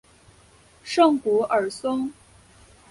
[0.83, 2.11] 圣古尔松。